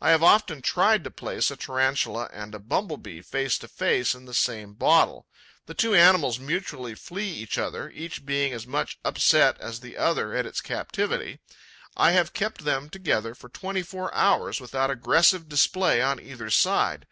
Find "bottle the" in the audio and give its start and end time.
4.72-5.74